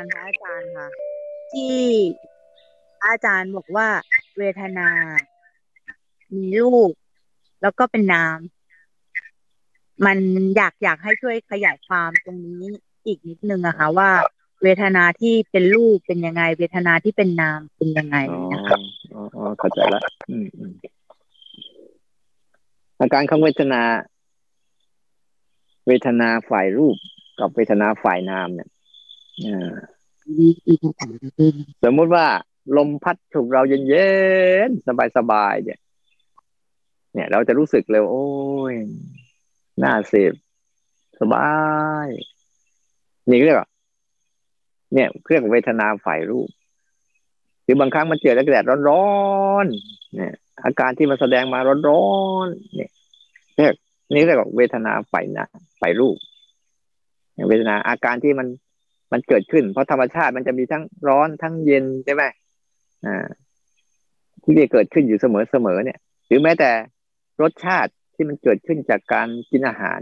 [0.00, 0.88] การพระอาจารย์ค่ะ
[1.52, 1.76] ที่
[3.06, 3.88] อาจารย์บอกว่า
[4.38, 4.88] เวทนา
[6.34, 6.92] มีรูป
[7.62, 8.38] แล้วก็เป็นนาม
[10.06, 10.18] มัน
[10.56, 12.64] อยากอยากให้ช่วยขยายความตรงนี้
[13.06, 14.10] อีกนิดนึงอะค่ะ ว่า
[14.62, 18.78] เวทนาที่เป็นรูปเป็นยังไง เวทนาที่เป็นนามเป็นยังไงอ๋อนะคะ
[19.12, 20.72] อ๋ออ๋อเข้าใจละอืมอืม
[22.98, 23.82] อาการของเวทนา
[25.86, 26.96] เวทนาฝ่ายรูป
[27.40, 28.68] กับเวทนาฝ่ายนามเนี่ย
[29.44, 29.74] อ่า
[31.84, 32.26] สมมุติว่า
[32.76, 34.10] ลมพัดถูกเราเย็
[34.68, 35.78] นๆสบายๆเนี่ย
[37.14, 38.28] เนี่ย เราจะรู้สึกเลยโอ้
[38.72, 38.74] ย
[39.82, 40.32] น่าเสพ
[41.20, 41.48] สบา
[42.06, 42.08] ย
[43.28, 43.68] นี่เรียกว่า
[44.94, 46.48] เนี่ยเรียกว่าเวทนาฝ่ายรูป
[47.64, 49.08] หรือบางครั้งมันเจอแดดร้อ
[49.64, 51.58] นๆเนี่ย อาการที่มันแสดงมา
[51.88, 52.08] ร้อ
[52.44, 52.90] นๆเนี่ย
[53.56, 53.74] เรียก
[54.14, 55.44] นี่เรียกว่าเวทนาฝ่ายนะ
[55.80, 56.16] ฝ่ายรูป
[57.48, 58.46] เวทนาอาการที่มัน
[59.12, 62.22] มันเกิดขึ้น เพราะธรรมชาติมันจะมีทั้งร้อนทั้งเย็นใช่ไหม
[63.06, 63.26] อ่า
[64.44, 66.70] ที่จะเกิดขึ้นอยู่เสมอเสมอเนี่ย หรือแม้แต่
[67.42, 70.00] รสชาติที่มันเกิดขึ้นจากการกินอาหาร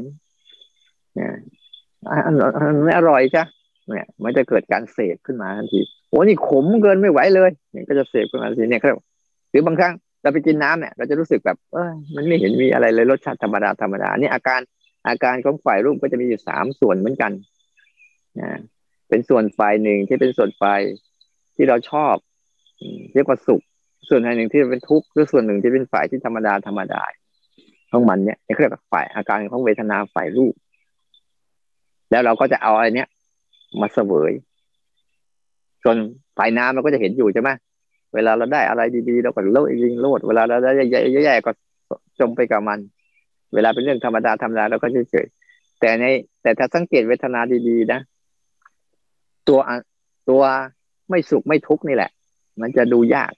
[1.14, 1.32] เนี่ย
[2.26, 3.44] อันอันไม่อร่อยจ้ะ
[3.88, 8.98] เนี่ย มันจะเกิดการเสพขึ้นมาทันทีโอ้นี่ขมเกินไม่ไหวเลยเนี่ยก็จะเสพขึ้นมาทันทีเนี่ยครับ
[9.50, 14.60] หรือบางครั้งเราไปกินน้ำเนี่ยเราจะรู้สึกแบบเออมันไม่เห็นมีอะไรเลยรสชาติธรรมดาธรรมดานี่อาการ
[15.08, 17.32] อาการของฝ่ายรูปก็จะมีอยู่สามส่วนเหมือนกัน
[18.40, 18.50] นะ
[19.08, 20.80] เป็นส่วนฝ่ายหนึ่งที่เป็นส่วนฝ่าย
[21.56, 22.14] ที่เราชอบ
[23.14, 23.62] เรียกว่าสุข
[24.08, 27.02] ส่วนฝ่ายหนึ่งที่เป็นทุกข์หรือส่วนหนึ่งที่เป็นฝ่ายที่ธรรมดาธรรมดา
[27.90, 30.54] ของมันเนี่ยเรียกว่าฝ่ายอาการของเวทนาฝ่ายรูป
[32.10, 33.08] แล้วเราก็จะเอาอะไรเนี้ย
[33.80, 34.32] มาเสวย
[35.82, 35.96] ส่วน
[36.38, 37.50] ฝ่ายน้ำเราก็จะเห็นอยู่ใช่ไหม
[38.14, 40.84] เวลาเราได้อะไรดีๆเราก็โลดยิงโลดเวลาเราได้
[41.24, 41.50] แย่ๆก็
[42.20, 42.78] จมไปกับมัน
[43.54, 46.04] เวลาเป็นเรื่องธรรมดาธรรมดาเราก็เฉยๆแต่ใน
[46.42, 48.00] แต่ถ้าสังเกตเวทนาดีๆนะ
[49.48, 49.60] ตัว
[50.30, 50.42] ตัว
[51.10, 52.10] ไม่สุขไม่ทุกข์นี่แหละ
[52.60, 53.32] มันจะดูยาก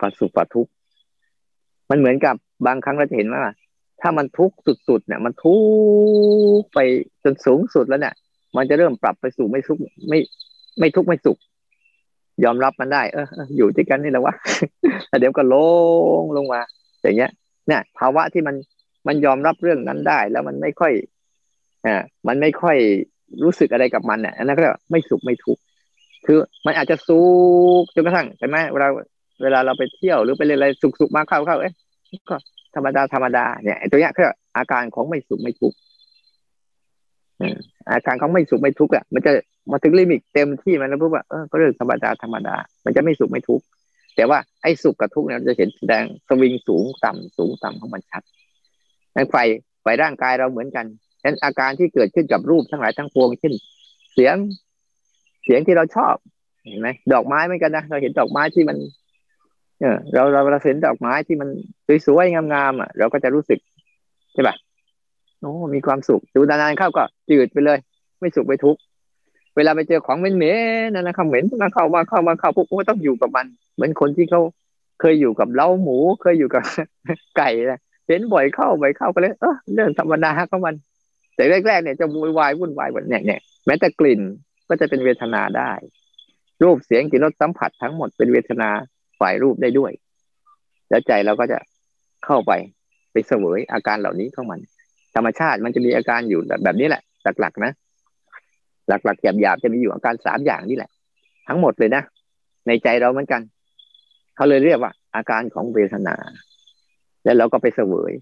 [0.00, 0.70] ฝัาสุขฝัาทุกข์
[1.90, 2.34] มันเหมือนกับ
[2.66, 3.42] บางครั้งเราจะเห็นว่า
[4.00, 4.56] ถ้ามันทุกข์
[4.88, 5.56] สุดๆเนี่ย มันทุ
[6.58, 6.78] กข์ไป
[7.24, 8.14] จนสูงสุดแล้วเนี่ย
[8.56, 10.18] มันจะเริ่มปรับไปสู่ไม่ทุกข์ไม่
[10.78, 11.38] ไม่ทุกข์ไม่สุข
[12.44, 13.26] ยอมรับมันได้ เออ
[13.56, 14.34] อยู่ด้วยกันนี่แหละวะ
[15.20, 15.54] เดี๋ยวก็ล
[16.20, 16.60] งลงมา
[17.02, 17.30] อย่างเงี้ย
[17.68, 18.56] เนี่ย ภาวะที่มัน
[19.06, 20.92] มันยอมรับเรื่องนั้นได้ แล้วมันไม่ค่อย
[21.86, 22.78] อ่ามันไม่ค่อย
[23.44, 25.62] รู้สึกอะไรกับมันเนี่ยอันนั้นก็ไม่สุขไม่ทุกข์
[26.26, 27.20] คือมันอาจจะสุ
[27.82, 28.88] ขจนกระทั่งใช่ไหมเวลา
[29.42, 31.72] เวลาเราไปเที่ยวหรือไปเรียนอะไรสุขสุขมาเข้าเข้าเอ๊ะ
[32.28, 32.36] ก็
[32.74, 35.76] ธรรมดาธรรมดาเนี่ยตัวเนี้ยคืออาการของไม่สุขไม่ทุกข์
[37.92, 39.30] อาการของไม่สุขไม่ทุกข์อะมันจะ
[39.70, 43.64] มาถึงลิมิตเต็มที่มันแล้วปุ๊บว่าเออก็เรื่องธรรมดาธรรมดา มันจะไม่สุขไม่ทุกข์
[44.16, 48.22] แต่ว่าไอ้สุขกับทุกข์เนี่ยจะเห็นแสดงสวิงสูงต่ำสูงต่ำของมันชัด
[49.30, 49.36] ไฟ
[49.82, 50.86] ไฟร่างกายเราเหมือนกัน
[51.24, 53.52] ฉะนั้นอาการที่เกิดขึ้นกับรูปทั้งหลายทั้งปวงเช่น
[54.12, 54.36] เสียง
[55.44, 56.14] เสียงที่เราชอบ
[56.68, 58.76] เห็นไหมดอกไม้เหมือนกันนะเราเห็นดอกไม้ที่มัน
[59.80, 61.48] เออเราเราเราเห็นดอกไม้ที่มัน
[62.06, 63.58] สวยๆงามๆอะ เราก็จะรู้สึก
[64.32, 64.54] ใช่ป่ะ
[65.40, 67.78] โอ้มีความสุขดูนานๆเข้าก็จืดไปเลย
[68.20, 68.80] ไม่สุขไม่ทุกข์
[69.56, 70.54] เวลาไปเจอของเหม็
[70.86, 74.40] นๆนั่นนะคำเหม็นมาเข้ามาเข้ามาเข้าพวกก็ต้องอยู่กับมัน เหมือนคนที่เขา
[75.00, 76.62] เคยอยู่กับเล้าหมู เคยอยู่กับ
[77.36, 80.74] ไก่นะเห็นบ่อยเข้าบ่อยเข้าก็เลยเออเรื่องธรรมดาของมัน
[81.34, 84.20] แต่แรกๆเนี่ยจะวุ่นวายวุ่นวายแบบเนี่ยเนี่ยแม้แต่กลิ่น
[84.68, 85.72] ก็จะเป็นเวทนาได้
[86.62, 88.70] รูปเสียงกลิ่นรสสัมผัสทั้งหมดเป็นเวทนา
[89.20, 89.92] ฝ่ายรูปได้ด้วย
[90.90, 91.58] แล้วใจเราก็จะ
[92.24, 92.52] เข้าไป
[93.12, 94.60] ไปเสวยอาการเหล่านี้ของมัน
[95.14, 97.02] ธรรมชาติมันจะมีอาการอยู่แบบนี้แหละ
[97.40, 97.72] หลักๆนะ
[98.88, 100.90] หลักๆหยาบๆจะมีอยู่อาการสามอย่างนี่แหละ
[101.48, 102.02] ทั้งหมดเลยนะ
[102.66, 103.40] ในใจเราเหมือนกัน
[104.34, 106.14] เขาเลยเรียกว่า อาการของเวทนา
[107.24, 108.12] แล้วเราก็ไปเสวย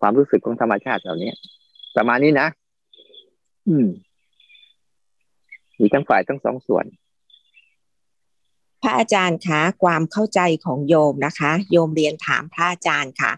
[0.00, 1.32] ความรู้สึกของธรรมชาติเหล่านี้
[1.96, 2.48] ประมาณนี้นะ
[3.68, 3.88] อืม
[5.80, 6.86] มีทั้งฝ่ายทั้งสองส่วน
[8.82, 13.32] พระอาจารย์คะความเข้าใจของโยมนะคะ โยมเรียนถามพระอาจารย์ค่ะ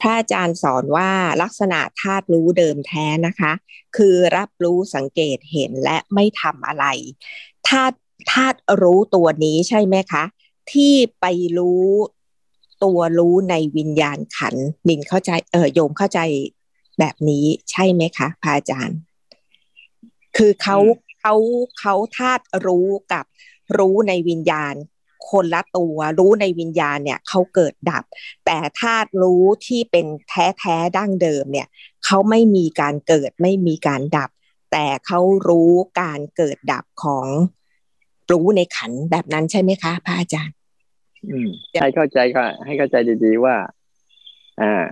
[0.00, 1.10] พระอาจารย์สอนว่า
[1.42, 3.52] ลักษณะธาตุรู้เดิมแท้นะคะ
[3.96, 6.84] คือรับรู้สังเกตเห็นและไม่ทำอะไร
[7.68, 7.96] ธาตุ
[8.32, 10.24] ธาตุรู้ตัวนี้ใช่ไหมคะ
[10.72, 11.26] ที่ไป
[11.58, 11.86] รู้
[12.84, 14.54] ตัวรู้ในวิญญาณขัน
[14.88, 16.20] นินเข้าใจเออโยมเข้าใจ
[17.00, 18.98] แบบนี้ใช่ไหมคะพระอาจารย์
[20.36, 20.78] คือเขา
[21.20, 21.34] เขา
[21.80, 23.24] เขาธาตุรู้กับ
[23.78, 24.74] รู้ในวิญญาณ
[25.30, 28.04] คนละตัวรู้ในวิญญาณเนี่ยเขาเกิดดับ
[28.46, 31.68] แต่ธาตุรู้ที่เป็นแท้แท้ดั้งเดิมเนี่ย
[32.04, 34.30] เขาไม่มีการเกิดไม่มีการดับ
[34.72, 37.26] แต่เขารู้การเกิดดับของ
[38.32, 40.56] รู้ในขันแบบนั้นใช่ไหมคะพระอาจารย์
[41.30, 41.48] อืม
[41.80, 43.56] ให้เข้าใจก็ให้เข้าใจดีๆว่า
[44.60, 44.82] อ่า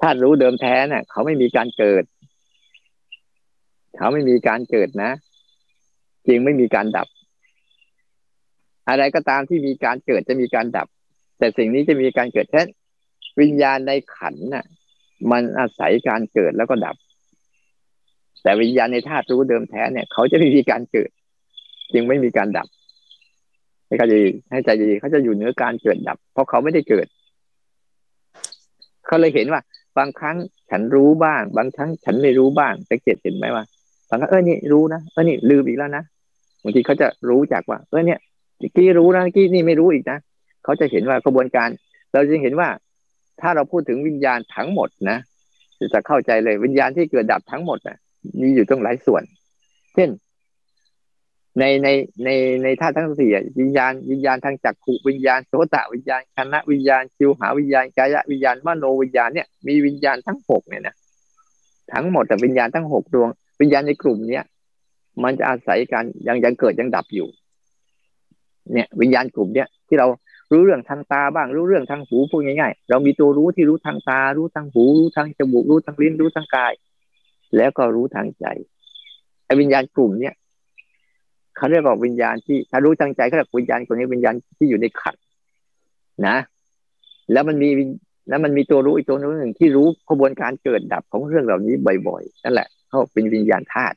[0.00, 2.04] ธาตุรู้เดิมแท้เนี่ยเขาไม่มีการเกิด
[3.96, 5.12] เขาไม่มีการเกิดนะ
[6.26, 7.08] จึงไม่มีการดับ
[8.88, 10.86] อะไรก็ตามที่มีการเกิดจะมีการดับ
[11.38, 12.62] แต่สิ่งนี้จะมีการเกิดแค่
[13.40, 14.64] วิญญาณในขันน่ะ
[15.30, 16.96] มันอาศัยการเกิดแล้วก็ดับ
[18.42, 21.10] แต่วิญญาณในธาตุรู้เดิมแท้เนี่ย เขาจะไม่มีการเกิด
[21.92, 22.66] จึงไม่มีการดับ
[23.86, 24.16] ให้เขาจะ
[24.50, 27.06] ให้ใจดีเขาจะอยู่เหนือการเกิดดับ เพราะเขาไม่ได้เกิด
[29.06, 29.60] เขาเลยเห็นว่า
[29.98, 30.36] บางครั้ง
[30.70, 33.64] ฉันรู้บ้าง บางครั้งฉันไม่รู้บ้างสังเกตเห็นไหมว่า
[34.08, 36.04] บางครั้งเออนี่รู้นะเออนี่ลืมอีกแล้วนะ
[36.62, 38.18] บางทีเขาจะรู้จากว่า เออเนี่ย
[38.76, 40.18] กี้รู้นะกี้นี่ไม่รู้อีกนะ
[40.64, 41.68] เขาจะเห็นว่ากระบวนการ
[42.12, 42.68] เราจะเห็นว่า
[43.40, 45.18] ถ้าเราพูดถึงวิญญาณทั้งหมดนะ
[45.94, 47.98] จะเข้าใจเลยวิญญาณที่เกิดดับทั้งหมดนะ
[48.40, 49.22] มีอยู่ตรงหลายส่วน
[49.94, 50.08] เช่น
[51.58, 51.88] ในใน
[52.24, 52.28] ใน
[52.62, 60.96] ในธาตุทั้งสี่วิญญาณวิญญาณทางจักขุวิญญาณโสตวิญญาณคณะวิญญาณชิวหาวิญญาณกายวิญญาณมโนวิญญาณเนี่ยมีวิญญาณทั้งหกเนี่ยนะ
[61.92, 63.28] ทั้งหมดแต่วิญญาณทั้งหกดวง
[63.60, 64.44] วิญญาณในกลุ่มเนี้ย
[65.22, 67.28] มันจะอาศัยการยังยังเกิดยังดับอยู่
[68.72, 70.06] เนี่ยวิญญาณกลุ่มเนี้ยที่เรา
[70.52, 76.72] รู้เรื่องทางตาบ้างรู้เรื่องทางหูพูดง่ายๆเรามีตัวรู้ที่รู้ทางตา รู้ทางหูรู้ทางจมูกรู้ทางลิ้นรู้ทางกาย
[77.56, 78.46] แล้วก็รู้ทางใจ
[79.44, 80.34] ไอ้วิญญาณกลุ่มเนี้ย
[81.58, 85.14] เขาเรียกว่าวิญญาณที่ถ้ารู้ทางใจเขาเรียกวิญญาณคนนี้วิญญาณที่อยู่ในขัน
[86.26, 86.36] นะ
[87.32, 87.68] แล้วมันมี
[88.28, 91.74] แล้วมันมีตัวรู้อีกตัวนึงที่รู้กระบวนการเกิดดับของเรื่องเหล่านี้
[92.08, 93.96] บ่อยๆนั่นแหละเขาเป็นวิญญาณธาตุ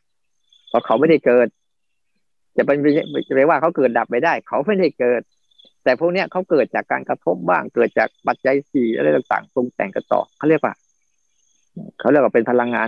[0.70, 1.48] เพราะเขาไม่ได้เกิด
[2.58, 2.78] จะเป็น
[3.28, 5.22] จะไปว่าเขาเกิดดับไปได้ เขาไม่ได้เกิด
[5.84, 10.74] แต่พวกเนี้ยเขาเกิดจากการกระทบบ้างเกิดจากปัจจัยสี่อะไรต่างๆตรงแต่งกันต่อเขาเรียกว่า
[12.00, 12.88] เขาเรียกว่าเป็นพลังงาน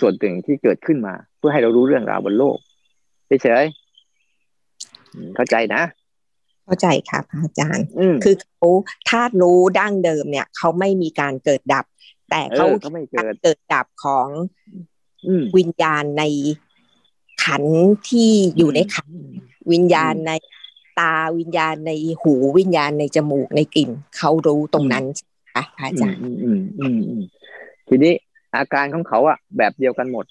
[0.00, 2.56] ส่วนหนึ่งที่เกิดขึ้นมา เพื่อให้เรารู้เรื่องราวบนโลก
[3.42, 3.64] เฉย
[5.36, 5.82] เข้าใจนะ
[6.66, 7.86] เข้าใจค่ะพระอาจารย์
[8.24, 8.68] คือเขา
[9.08, 11.84] ธาตุรู้ดั้งเดิมเนี่ย เขาไม่มีการเกิดดับ
[12.30, 14.28] แต่เขาไม่เกิดเกิดดับของ
[15.56, 16.24] วิญญาณใน
[17.44, 17.64] ขัน
[18.08, 19.10] ที่อยู่ในขัน
[19.72, 20.32] วิญญาณใน
[20.98, 21.92] ตาวิญญาณใน
[22.22, 25.04] หูวิญญาณในจมูกในกลิ่น เขารู้ตรงนั้น
[25.54, 26.22] ค่ะอาจารย์
[27.88, 28.12] ทีนี้
[28.56, 30.24] อาการของเขาอะแบบเดียวกันหมด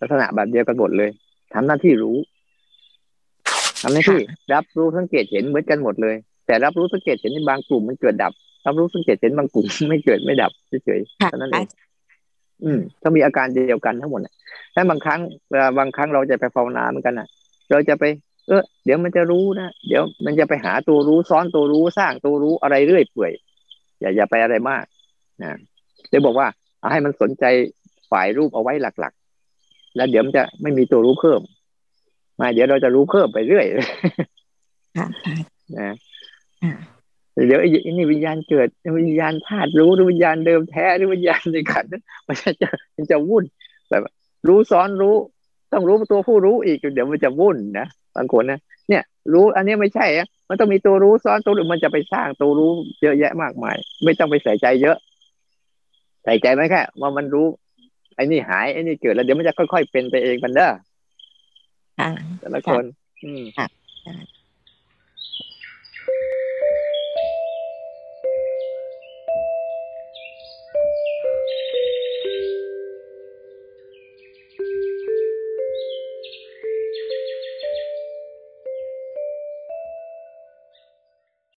[0.00, 1.10] ลักษณะแบบเดียวกันหมดเลย
[1.52, 2.16] ทำหน้าที่รู้
[3.82, 4.20] ทำหน้าที่
[4.52, 8.32] รับรู้สังเกตเห็นเหมือนกันหมดเลย แต่รับรู้สังเกตเห็นในบางกลุ่มมันเกิดดับ
[8.66, 10.52] รับรู้สังเกตเห็นบางกลุ่มไม่เกิดไม่ดับ
[10.84, 11.66] เฉยๆเท่านั้นเอง
[12.64, 14.20] อืมต้องมีอาการเดียวกันทั้งหมด
[14.74, 15.20] ถ้าบางครั้ง
[15.50, 17.28] เวลาบางครั้งเราจะไปภาวนาเหมือนกันนะ
[17.70, 18.04] เราจะไป
[18.48, 23.32] เออเดี๋ยวมันจะรู้นะเดี๋ยวมันจะไปหาตัวรู้ซ้อนตัวรู้สร้างตัวรู้อะไรเรื่อยเปื่อย
[24.00, 24.84] อย่าอย่าไปอะไรมาก
[25.42, 25.50] นะ
[26.08, 26.46] เดี๋ยวบอกว่า
[26.80, 27.44] เอาให้มันสนใจ
[28.10, 31.40] ฝ่ายรูปเอาไว้หลักๆ แล้วเดี๋ยวมันจะไม่มีตัวรู้เพิ่ม
[32.40, 33.66] มาเดี๋ยวเราจะรู้เพิ่มไปเรื่อย
[35.78, 35.94] นะ
[37.46, 38.68] เดี๋ยวไอ้นี่วิญญาณเกิด
[38.98, 41.84] วิญญาณธาตุรู้หรือวิญญาณเดิมแท้หรือวิญญาณในขัน
[42.28, 43.44] มันจะมันจะวุ่น
[43.90, 44.02] แบบ
[44.48, 45.14] รู้ซ้อนรู้
[45.72, 47.86] ต้องรู้ตัวผู้รู้อีกเดี๋ยวมันจะวุ่นนะ
[48.16, 49.02] บางคนนะเนี่ย
[49.32, 52.70] รู้อันนี้ไม่ใช่อะมันต้องมีตัวรู้ซ้อนตัวหรือมันจะไปสร้างตัวรู้
[53.02, 54.96] เยอะแยะมากมาย ไม่ต้องไปใส่ใจเยอะ
[56.24, 57.46] ใส่ใจไหมแค่ว่ามันรู้
[58.16, 60.70] ไอ้นี่หายไอ้นี่เกิดแล้วเดี๋ยวมันจะค่อยๆเป็นไปเองมันเด้อ
[62.40, 62.84] แต่ละคน
[63.24, 63.42] อืม